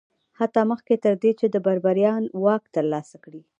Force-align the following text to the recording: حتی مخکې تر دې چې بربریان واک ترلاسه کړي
حتی 0.39 0.61
مخکې 0.71 0.93
تر 1.03 1.13
دې 1.21 1.31
چې 1.39 1.45
بربریان 1.65 2.23
واک 2.43 2.63
ترلاسه 2.75 3.17
کړي 3.23 3.41